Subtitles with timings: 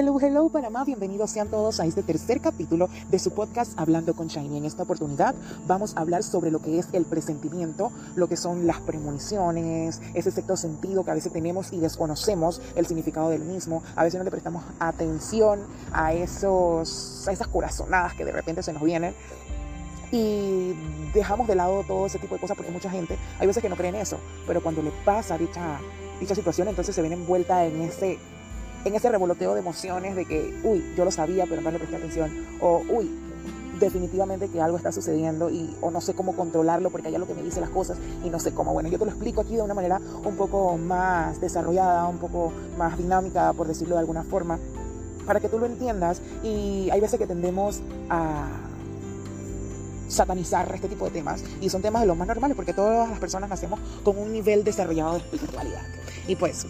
[0.00, 4.28] Hello, hello Panamá, bienvenidos sean todos a este tercer capítulo de su podcast Hablando con
[4.28, 4.58] Shiny.
[4.58, 5.34] En esta oportunidad
[5.66, 10.30] vamos a hablar sobre lo que es el presentimiento, lo que son las premoniciones, ese
[10.30, 13.82] sexto sentido que a veces tenemos y desconocemos el significado del mismo.
[13.96, 15.62] A veces no le prestamos atención
[15.92, 19.16] a, esos, a esas corazonadas que de repente se nos vienen
[20.12, 20.74] y
[21.12, 23.74] dejamos de lado todo ese tipo de cosas porque mucha gente, hay veces que no
[23.74, 25.80] creen eso, pero cuando le pasa dicha,
[26.20, 28.20] dicha situación, entonces se ven envuelta en ese
[28.88, 31.96] en ese revoloteo de emociones de que, uy, yo lo sabía, pero no le presté
[31.96, 33.10] atención, o uy,
[33.78, 37.34] definitivamente que algo está sucediendo y o no sé cómo controlarlo porque hay algo que
[37.34, 38.72] me dice las cosas y no sé cómo.
[38.72, 42.52] Bueno, yo te lo explico aquí de una manera un poco más desarrollada, un poco
[42.76, 44.58] más dinámica, por decirlo de alguna forma,
[45.26, 48.48] para que tú lo entiendas y hay veces que tendemos a
[50.08, 53.18] satanizar este tipo de temas y son temas de los más normales porque todas las
[53.18, 55.82] personas nacemos con un nivel desarrollado de espiritualidad.
[56.26, 56.66] Y pues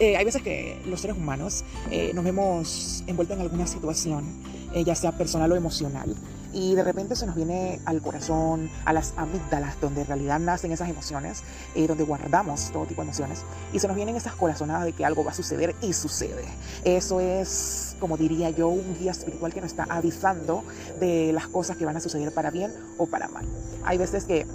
[0.00, 4.24] eh, hay veces que los seres humanos eh, nos vemos envueltos en alguna situación,
[4.72, 6.14] eh, ya sea personal o emocional,
[6.52, 10.70] y de repente se nos viene al corazón, a las amígdalas, donde en realidad nacen
[10.70, 11.42] esas emociones,
[11.74, 15.24] donde guardamos todo tipo de emociones, y se nos vienen esas corazonadas de que algo
[15.24, 16.44] va a suceder y sucede.
[16.84, 20.62] Eso es, como diría yo, un guía espiritual que nos está avisando
[21.00, 23.44] de las cosas que van a suceder para bien o para mal.
[23.84, 24.46] Hay veces que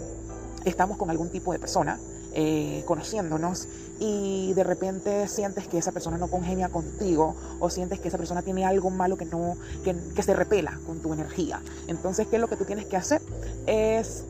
[0.64, 2.00] estamos con algún tipo de persona,
[2.33, 3.67] eh, conociéndonos
[3.99, 8.41] y de repente sientes que esa persona no congenia contigo o sientes que esa persona
[8.41, 11.61] tiene algo malo que no que, que se repela con tu energía.
[11.88, 13.21] Entonces, ¿qué es lo que tú tienes que hacer?
[13.67, 14.23] Es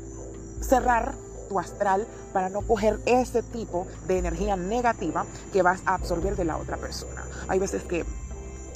[0.61, 1.13] cerrar
[1.49, 6.45] tu astral para no coger ese tipo de energía negativa que vas a absorber de
[6.45, 7.23] la otra persona.
[7.47, 8.05] Hay veces que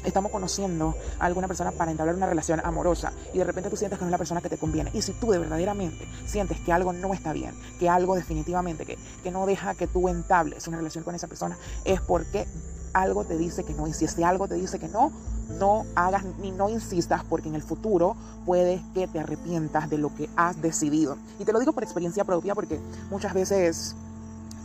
[0.04, 4.00] estamos conociendo a alguna persona para entablar una relación amorosa y de repente tú sientes
[4.00, 4.92] que no es la persona que te conviene.
[4.94, 8.98] Y si tú de verdaderamente sientes que algo no está bien, que algo definitivamente que,
[9.24, 12.48] que no deja que tú entables una relación con esa persona, es porque
[12.94, 13.88] algo te dice que no.
[13.88, 15.12] Y si algo te dice que no,
[15.60, 18.16] no hagas ni no insistas porque en el futuro
[18.46, 21.18] puede que te arrepientas de lo que has decidido.
[21.40, 23.96] Y te lo digo por experiencia propia porque muchas veces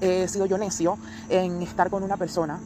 [0.00, 0.96] he sido yo necio
[1.28, 2.60] en estar con una persona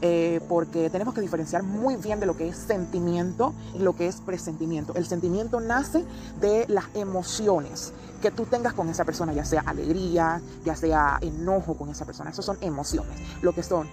[0.00, 4.06] eh, porque tenemos que diferenciar muy bien de lo que es sentimiento y lo que
[4.06, 4.94] es presentimiento.
[4.94, 6.04] El sentimiento nace
[6.40, 7.92] de las emociones
[8.22, 12.30] que tú tengas con esa persona, ya sea alegría, ya sea enojo con esa persona.
[12.30, 13.12] Esas son emociones.
[13.42, 13.88] Lo que son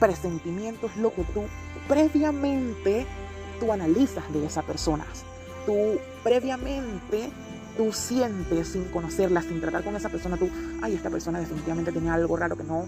[0.00, 1.42] presentimientos, lo que tú
[1.88, 3.06] previamente
[3.60, 5.04] tú analizas de esa persona.
[5.64, 7.30] Tú previamente
[7.76, 10.48] tú sientes sin conocerla, sin tratar con esa persona, tú,
[10.82, 12.86] ay, esta persona definitivamente tenía algo raro que no,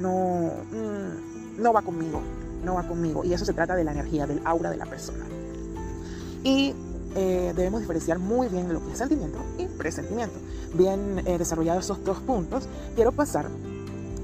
[0.00, 2.20] no, mm, no va conmigo,
[2.64, 3.24] no va conmigo.
[3.24, 5.24] Y eso se trata de la energía, del aura de la persona.
[6.44, 6.74] Y
[7.14, 10.38] eh, debemos diferenciar muy bien lo que es sentimiento y presentimiento.
[10.74, 13.48] Bien eh, desarrollados esos dos puntos, quiero pasar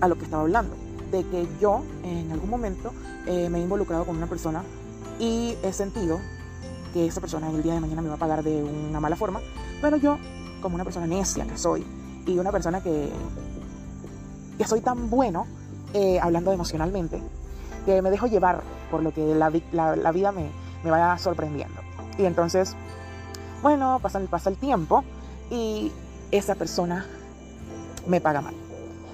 [0.01, 0.75] a lo que estaba hablando,
[1.11, 2.93] de que yo en algún momento
[3.27, 4.63] eh, me he involucrado con una persona
[5.19, 6.21] y he sentido
[6.93, 9.17] que esa persona en el día de mañana me va a pagar de una mala
[9.17, 9.41] forma,
[9.81, 10.19] pero yo,
[10.61, 11.85] como una persona necia que soy,
[12.27, 13.11] y una persona que,
[14.57, 15.47] que soy tan bueno,
[15.95, 17.23] eh, hablando emocionalmente,
[17.87, 20.51] que me dejo llevar por lo que la, vida me,
[20.83, 21.81] me, vaya sorprendiendo.
[22.19, 22.75] Y entonces,
[23.63, 25.05] bueno, pasa, pasa el tiempo
[25.51, 25.93] y
[26.31, 27.07] esa persona
[28.07, 28.55] me paga mal.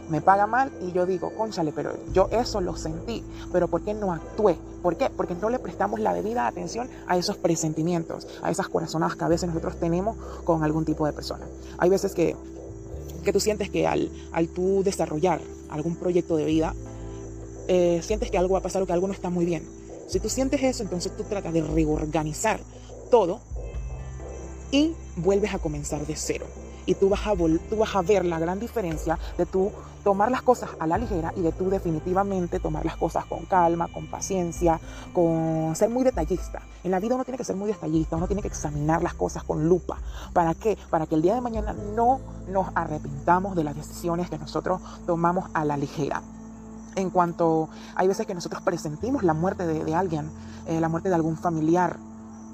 [0.09, 3.95] Me paga mal y yo digo, conchale, pero yo eso lo sentí, pero ¿por qué
[3.95, 4.59] no actué?
[4.83, 5.09] ¿Por qué?
[5.09, 9.29] Porque no le prestamos la debida atención a esos presentimientos, a esas corazonadas que a
[9.29, 11.47] veces nosotros tenemos con algún tipo de persona.
[11.79, 12.35] Hay veces que
[13.23, 16.75] que tú sientes que al, al tú desarrollar algún proyecto de vida,
[17.69, 19.63] eh, sientes que algo va a pasar o que algo no está muy bien.
[20.09, 22.61] Si tú sientes eso, entonces tú tratas de reorganizar
[23.11, 23.41] todo
[24.73, 26.47] y vuelves a comenzar de cero
[26.91, 29.71] y tú vas, a tú vas a ver la gran diferencia de tú
[30.03, 33.87] tomar las cosas a la ligera y de tú definitivamente tomar las cosas con calma,
[33.87, 34.81] con paciencia,
[35.13, 36.63] con ser muy detallista.
[36.83, 39.45] En la vida uno tiene que ser muy detallista, uno tiene que examinar las cosas
[39.45, 39.99] con lupa.
[40.33, 40.77] ¿Para qué?
[40.91, 45.49] Para que el día de mañana no nos arrepintamos de las decisiones que nosotros tomamos
[45.55, 46.23] a la ligera.
[46.97, 50.29] En cuanto hay veces que nosotros presentimos la muerte de, alguien,
[50.67, 51.99] eh, la muerte de algún familiar,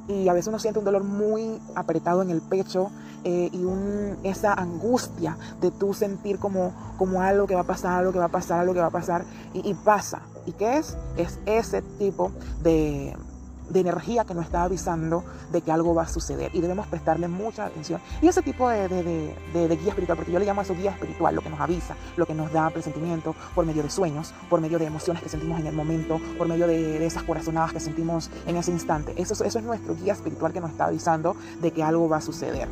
[0.08, 2.90] y a veces uno siente un dolor muy apretado en el pecho
[3.28, 7.98] eh, y un, esa angustia de tú sentir como, como algo que va a pasar,
[7.98, 10.22] algo que va a pasar, algo que va a pasar y, y pasa.
[10.46, 10.96] ¿Y qué es?
[11.16, 12.30] Es ese tipo
[12.62, 13.16] de,
[13.70, 17.26] de energía que nos está avisando de que algo va a suceder y debemos prestarle
[17.28, 18.00] mucha atención.
[18.22, 21.34] Y ese tipo de, de, guía espiritual, porque yo le llamo a eso guía espiritual,
[21.34, 24.78] lo que nos avisa, lo que nos da presentimiento por medio de sueños, por medio
[24.78, 28.56] de emociones que sentimos en el momento, por medio de, esas corazonadas que sentimos en
[28.56, 29.14] ese instante.
[29.16, 32.20] Eso, eso es nuestro guía espiritual que nos está avisando de que algo va a
[32.20, 32.68] suceder.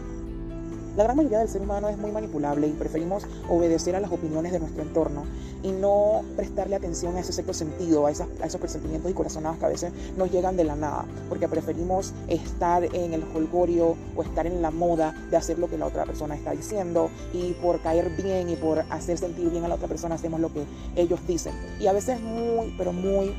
[0.96, 4.52] La gran mayoría del ser humano es muy manipulable y preferimos obedecer a las opiniones
[4.52, 5.24] de nuestro entorno
[5.64, 9.70] y no prestarle atención a ese sexto sentido, a, esos presentimientos y corazonados que a
[9.70, 14.62] veces nos llegan de la nada, porque preferimos estar en el holgorio o estar en
[14.62, 18.48] la moda de hacer lo que la otra persona está diciendo y por caer bien
[18.48, 20.64] y por hacer sentir bien a la otra persona hacemos lo que
[20.94, 21.54] ellos dicen.
[21.80, 23.34] Y a veces muy, pero muy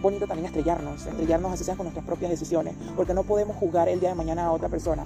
[0.00, 3.98] bonito también estrellarnos, estrellarnos así sea con nuestras propias decisiones, porque no podemos jugar el
[3.98, 5.04] día de mañana a otra persona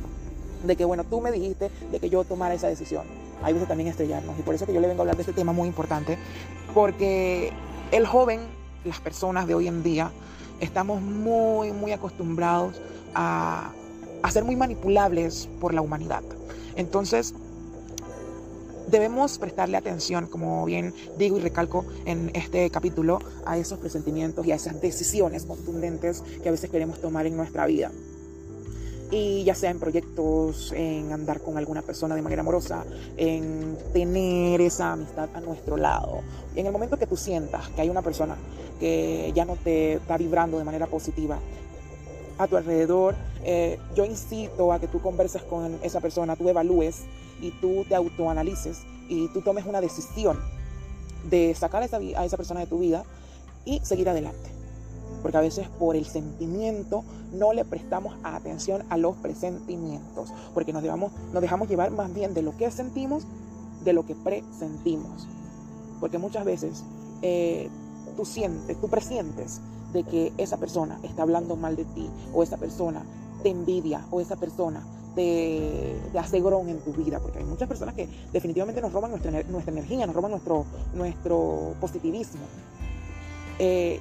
[0.67, 3.05] de que, bueno, tú me dijiste de que yo tomara esa decisión.
[3.43, 4.39] Hay veces también estrellarnos.
[4.39, 6.19] Y por eso que yo le vengo a hablar de este tema muy importante,
[6.73, 7.53] porque
[7.93, 8.41] el joven,
[8.85, 10.11] las personas de hoy en día,
[10.61, 12.81] estamos muy, muy acostumbrados
[13.15, 13.71] a,
[14.23, 16.23] a ser muy manipulables por la humanidad.
[16.77, 17.35] Entonces,
[18.89, 24.53] debemos prestarle atención, como bien digo y recalco en este capítulo, a esos presentimientos y
[24.53, 27.91] a esas decisiones contundentes que a veces queremos tomar en nuestra vida
[29.11, 32.85] y ya sea en proyectos, en andar con alguna persona de manera amorosa,
[33.17, 36.21] en tener esa amistad a nuestro lado.
[36.55, 38.37] Y en el momento que tú sientas que hay una persona
[38.81, 41.39] que ya no te está vibrando de manera positiva
[42.39, 43.15] a tu alrededor,
[43.45, 47.03] eh, yo incito a que tú converses con esa persona, tú evalúes
[47.41, 50.41] y tú te autoanalices y tú tomes una decisión
[51.29, 53.05] de sacar a esa, a esa persona de tu vida
[53.65, 54.54] y seguir adelante
[55.25, 60.85] porque a veces por el sentimiento no le prestamos atención a los presentimientos, porque nos,
[60.85, 63.25] nos dejamos llevar más bien de lo que sentimos,
[63.85, 65.27] de lo que presentimos.
[65.99, 66.85] Porque muchas veces
[67.23, 67.71] eh,
[68.19, 69.63] tú sientes, tú presientes
[69.95, 73.03] de que esa persona está hablando mal de ti, o esa persona
[73.43, 74.85] te envidia, o esa persona
[75.15, 79.31] te, hace grón en tu vida, porque hay muchas personas que definitivamente nos roban nuestra,
[79.45, 82.43] nuestra energía, nos roban nuestro, nuestro positivismo.
[83.59, 84.01] Eh,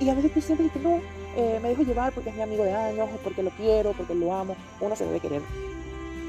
[0.00, 0.98] y a veces tú siempre dices, no,
[1.36, 4.34] eh, me dejo llevar porque es mi amigo de años, porque lo quiero, porque lo
[4.34, 4.56] amo.
[4.80, 5.42] Uno se debe querer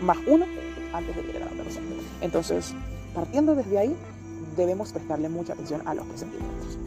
[0.01, 0.45] más uno
[0.93, 1.87] antes de querer a la otra persona.
[2.19, 2.73] Entonces,
[3.15, 3.95] partiendo desde ahí,
[4.57, 6.77] debemos prestarle mucha atención a los presentimientos.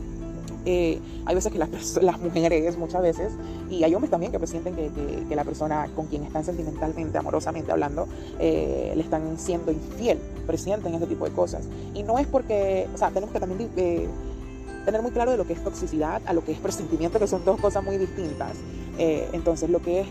[0.67, 3.33] Eh, hay veces que las, las, mujeres, muchas veces,
[3.69, 4.91] y hay hombres también que presienten que,
[5.29, 8.09] que, la persona con quien están sentimentalmente, amorosamente hablando,
[8.39, 11.69] eh, le están siendo infiel, presienten ese tipo de cosas.
[11.95, 13.71] Y no es porque, o sea, tenemos que también
[14.85, 17.45] tener muy claro de lo que es toxicidad a lo que es presentimiento, que son
[17.45, 18.53] dos cosas muy distintas.
[18.99, 20.07] Eh, entonces, lo que es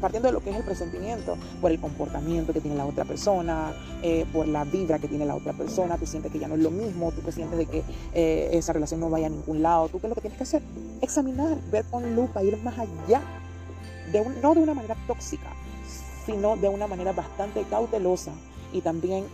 [0.00, 3.72] partiendo de lo que es el presentimiento, por el comportamiento que tiene la otra persona,
[4.02, 6.60] eh, por la vibra que tiene la otra persona, tú sientes que ya no es
[6.60, 7.82] lo mismo, tú te sientes de que
[8.12, 10.44] eh, esa relación no vaya a ningún lado, tú qué es lo que tienes que
[10.44, 10.62] hacer,
[11.00, 13.22] examinar, ver con lupa, ir más allá,
[14.42, 15.48] no de una manera tóxica,
[16.24, 18.32] sino de una manera bastante cautelosa
[18.72, 19.24] y también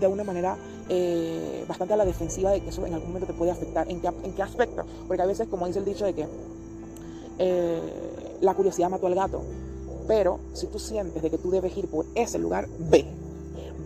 [0.00, 0.56] de una manera
[0.88, 3.90] eh, bastante a la defensiva de que eso en algún momento te puede afectar.
[3.90, 4.84] ¿En qué, en qué aspecto?
[5.06, 6.26] Porque a veces, como dice el dicho de que
[7.38, 7.80] eh,
[8.40, 9.42] la curiosidad mató al gato,
[10.06, 13.04] pero si tú sientes de que tú debes ir por ese lugar, ve.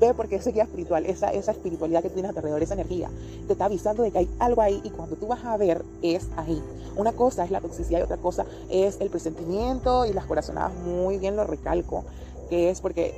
[0.00, 3.10] Ve porque ese guía espiritual, esa, esa espiritualidad que tienes alrededor, esa energía,
[3.46, 6.28] te está avisando de que hay algo ahí y cuando tú vas a ver, es
[6.36, 6.62] ahí.
[6.96, 11.18] Una cosa es la toxicidad y otra cosa es el presentimiento y las corazonadas, muy
[11.18, 12.04] bien lo recalco
[12.48, 13.14] que es porque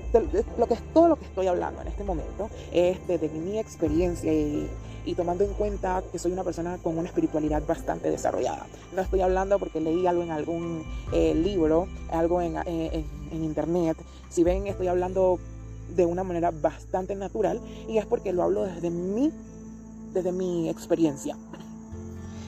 [0.56, 4.32] lo que es todo lo que estoy hablando en este momento es de, mi experiencia
[4.32, 4.68] y,
[5.16, 8.66] tomando en cuenta que soy una persona con una espiritualidad bastante desarrollada.
[8.94, 10.84] No estoy hablando porque leí algo en algún
[11.14, 13.96] eh, libro, algo en, en, en internet.
[14.28, 15.38] Si ven, estoy hablando
[15.96, 19.32] de una manera bastante natural y es porque lo hablo desde mi,
[20.12, 21.36] desde mi experiencia.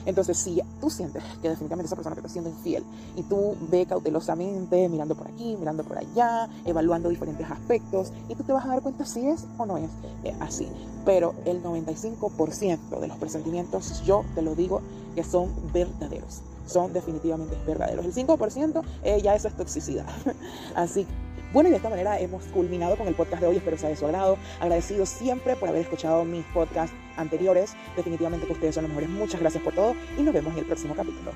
[0.05, 2.83] Entonces, si tú sientes que definitivamente esa persona te está siendo infiel
[3.15, 8.43] y tú ve cautelosamente, mirando por aquí, mirando por allá, evaluando diferentes aspectos, y tú
[8.43, 9.89] te vas a dar cuenta si es o no es
[10.23, 10.67] eh, así.
[11.05, 14.81] Pero el 95% de los presentimientos, yo te lo digo,
[15.15, 16.41] que son verdaderos.
[16.65, 18.05] Son definitivamente verdaderos.
[18.05, 20.05] El 5% eh, ya eso es toxicidad.
[20.75, 21.05] así
[21.53, 23.57] bueno, y de esta manera hemos culminado con el podcast de hoy.
[23.57, 24.37] Espero sea de su agrado.
[24.59, 27.73] Agradecido siempre por haber escuchado mis podcasts anteriores.
[27.95, 29.09] Definitivamente que ustedes son los mejores.
[29.09, 31.31] Muchas gracias por todo y nos vemos en el próximo capítulo.